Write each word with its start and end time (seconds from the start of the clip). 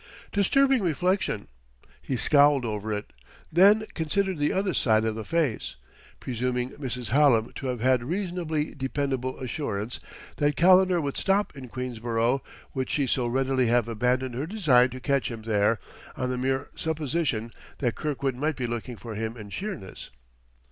Disturbing 0.31 0.81
reflection. 0.81 1.47
He 2.01 2.15
scowled 2.15 2.65
over 2.65 2.91
it, 2.91 3.13
then 3.51 3.85
considered 3.93 4.39
the 4.39 4.51
other 4.51 4.73
side 4.73 5.05
of 5.05 5.13
the 5.13 5.23
face. 5.23 5.75
Presuming 6.19 6.71
Mrs. 6.71 7.09
Hallam 7.09 7.53
to 7.57 7.67
have 7.67 7.81
had 7.81 8.03
reasonably 8.03 8.73
dependable 8.73 9.37
assurance 9.37 9.99
that 10.37 10.55
Calendar 10.55 10.99
would 10.99 11.17
stop 11.17 11.55
in 11.55 11.69
Queensborough, 11.69 12.41
would 12.73 12.89
she 12.89 13.05
so 13.05 13.27
readily 13.27 13.67
have 13.67 13.87
abandoned 13.87 14.33
her 14.33 14.47
design 14.47 14.89
to 14.89 14.99
catch 14.99 15.29
him 15.29 15.43
there, 15.43 15.77
on 16.17 16.31
the 16.31 16.35
mere 16.39 16.69
supposition 16.73 17.51
that 17.77 17.93
Kirkwood 17.93 18.35
might 18.35 18.55
be 18.55 18.65
looking 18.65 18.97
for 18.97 19.13
him 19.13 19.37
in 19.37 19.51
Sheerness? 19.51 20.09